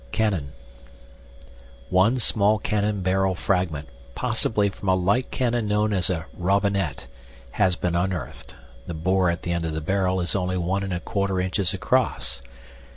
[0.11, 0.51] CANNON
[1.91, 7.05] One small cannon barrel fragment, possibly from a light cannon known as a robinet,
[7.51, 8.55] has been unearthed
[8.87, 12.41] (the bore at the end of the barrel is only 1 1/4 inches across).